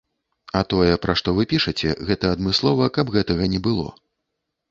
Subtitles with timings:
[0.59, 3.87] А тое, пра што вы пішаце, гэта адмыслова каб гэтага не было.